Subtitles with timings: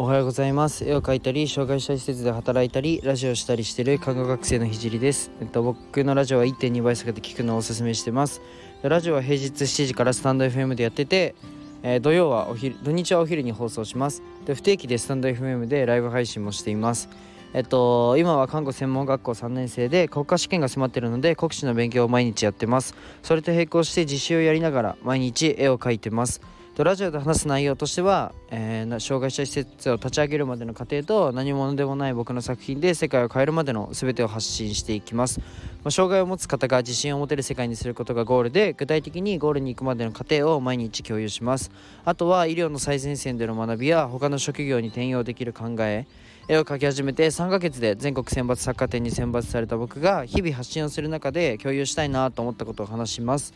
[0.00, 0.88] おはようございます。
[0.88, 5.32] 絵を描いたり障害者施設で働いたりラジオしたりしている看護学生のひじりです。
[5.40, 8.40] えっと僕のラジオは1.2倍下げて聞くのをおすすめしてます。
[8.84, 11.34] ラジオは平日7時からスタンド FM でやってて、
[11.82, 14.22] えー、土曜はお昼土日はお昼に放送します。
[14.46, 17.08] で不定期でスタンド FM でライブ配信もしています。
[17.52, 22.94] えっと今は看護専門学校3年生で国家試験が迫っているので国試の勉強を毎日やってます。
[23.24, 26.40] それと並行して実習をやりながら毎日絵を描いてます。
[26.74, 35.46] とラジオで話す内容としては、えー、障害者施設を立ち上げるまでの過程と何者でもない僕の作品で世界を変えるまでの全てを発信していきます、ま
[35.86, 41.70] あ、障害を持つ方が自信を持てる世界にすることがゴールで具体的にゴールに行くまでの過程を毎日共有します。
[42.04, 46.06] あとは医療の最前線での学びや他の職業に転用できる考え
[46.48, 53.52] 絵を描き始めて3ヶ月で全国選抜作家展に選抜された僕が日々発信をする中で共有したいなと思ったことを話します。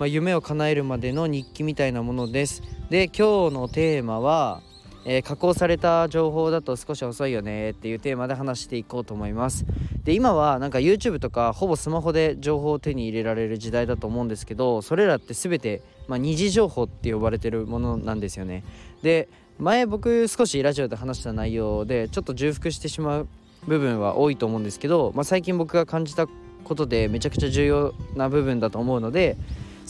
[0.00, 2.62] まあ、夢を叶えるまでの日記みたいなものです。
[2.88, 4.62] で今日のテーマは、
[5.04, 9.66] えー、加工された情報だと少し遅いよねっていうテーマで話していこうと思います。
[10.04, 18.64] で今はなんか YouTube とかほぼスマホで情報を手に入れられる時代だと思うんですけどそれらって全て、まあ、二次情報って呼ばれてるものなんですよね。
[19.02, 23.28] で前僕少しラジオで話した内容でちょっと重複してしまう
[23.66, 26.26] 部分は多いと思うんですけど、まあ、最近僕が感じた
[26.64, 29.36] ことでめちゃくちゃ重要な部分だと思うので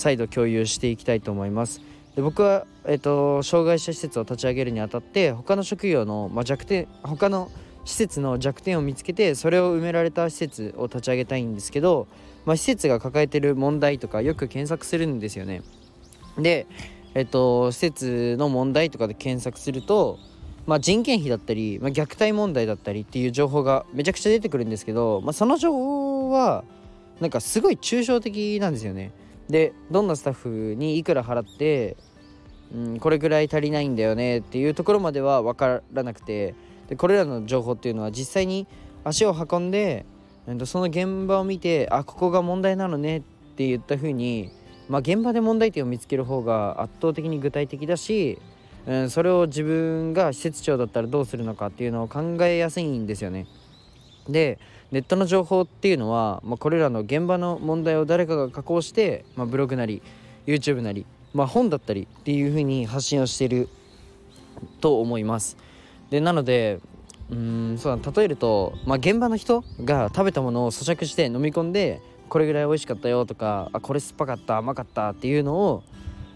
[0.00, 1.82] 再度共有していきたいと思います。
[2.16, 7.50] で僕は、えーと、障害者施設を立ち上げるにあたって他の職業の、まあ、弱点他の
[7.84, 12.08] 施設の弱点を見つけてそれを埋められた施設を立ち上げたいんですけど、
[12.46, 15.62] まあ、施設が抱えてる問題とかよく検索するんですよね。
[16.38, 16.66] で、
[17.14, 20.18] えっと、施設の問題とかで検索すると、
[20.66, 26.64] まあ、人件費だったり、まあ、虐待問題だったりっていう情報がめちゃくちゃ出てくるんですけど、まあ、その情報は
[27.20, 29.12] なんかすごい抽象的なんですよね。
[29.50, 31.96] でどんなスタッフにいくら払って、
[32.74, 36.54] うん、これぐらい足りないんだよねっていうところまでは分からなくて
[36.88, 38.66] でこれらの情報っていうのは実際に
[39.04, 40.06] 足を運んで、
[40.46, 43.22] えー、その現場を見てあここが問題なのねっ
[43.56, 44.50] て言った風に
[44.88, 48.38] まあ現場で問題点を見つける方が圧倒的に具体的だし、
[48.86, 53.46] うん、それを自分が施設長だったらどうするのかっていうのを考えやすいんですよね。
[54.28, 54.58] で
[54.90, 60.02] ネットの情報っていうのは、まあ、これらの現場の問題を誰かが加工して、まあ、ブログなり
[60.46, 63.68] YouTube なり、まあ、本だったりっていう風に発信をしている
[64.80, 65.56] と思います。
[66.10, 66.80] でなので
[67.30, 75.82] うんそう例えると、まあ、現場の人が食べたものを咀嚼して飲み込んでこれぐらい美味しかったよとかあこれ酸っぱかった甘かったっていうのを、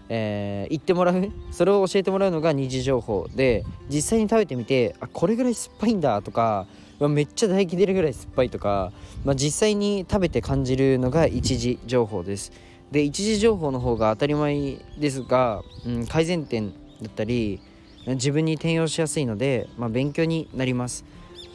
[0.07, 6.65] えー、言ってもらうそれを教えてもらうのが二次情報で実際に食べてみてあこれぐらい酸っぱいんだとか
[6.99, 8.91] めっちゃ唾液出るぐらい酸っぱいとか、
[9.23, 12.51] まあ、実際に食べて感じるのが一時情報です。
[12.91, 16.75] で一時情報の方が当たり前ですが、うん、改善点だ
[17.07, 17.59] ったり
[18.07, 21.03] 自分に転用しやすいので、まあ、勉強になります。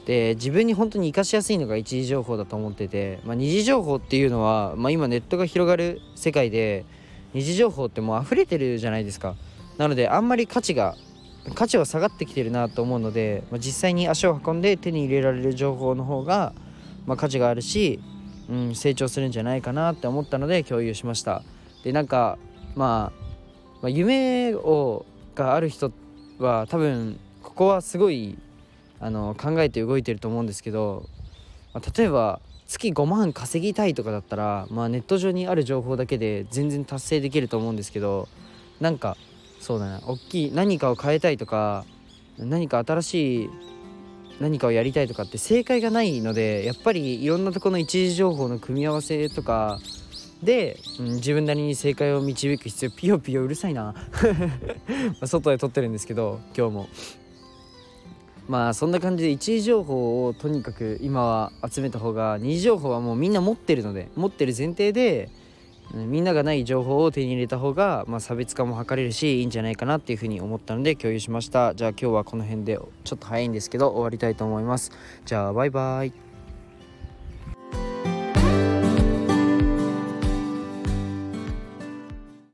[0.07, 6.85] で自分に本当に生かしやすいのが一時情報だと思ってて、まあ、二次情報っていうのは、まあ、今ネットが広がる世界で
[7.33, 9.37] 二次情報ってもう溢れてるじゃないですか。
[9.79, 10.97] なのであんまり価値が
[11.55, 16.53] 価値は下がってきてるなと思うので、まあ、実際に足を運んで手に入れられる情報の方が、
[17.07, 18.01] まあ、価値があるし、
[18.51, 21.43] うん、成長するんじゃないかなって思ったので共有しました。
[21.83, 22.39] でなんか、
[22.77, 23.25] まあ、
[23.83, 25.93] まあ、夢をがある人
[26.39, 28.39] は多分ここはすごい
[28.99, 31.09] あの考えて動いてると思うんですけど、
[31.73, 38.29] まあ、例えば月5万稼ぎたいとかだったら、まあ、ネット上にある情報だけで全然達成できると思うんですけど
[38.81, 39.17] なんか
[39.61, 40.01] そうだな。
[40.07, 41.85] 大きい何かを変えたいとか
[42.39, 43.51] 何か新しい
[44.41, 49.79] 何かをやりたいとかって正解がないのでやっぱりいろんなとこの一時情報の組み合わせとか
[50.43, 53.95] で、うん、自分なりに正解を導く必要ピヨピヨうるさいな。
[55.27, 56.89] 外で撮ってるんですけど今日も。
[58.49, 65.29] まあそんな感じで一時情報をとにかく今は集めた方が二次情報はもうみんな持ってるので持ってる前提で
[65.95, 71.75] みんながない情報を手に入れた方が、まあ、差別化も図れるしいいんじゃないかなっていうふうに思ったので共有しました。
[71.75, 74.93] じゃあ今日はこの辺でちょっと早いんですけど終わりたいと思います。
[75.25, 76.30] じゃあバイバイ。